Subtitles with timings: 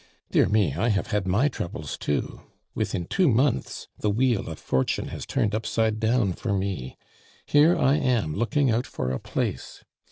[0.31, 2.41] Dear me, I have had my troubles too.
[2.73, 6.97] Within two months the wheel of Fortune has turned upside down for me.
[7.45, 9.83] Here I am looking out for a place!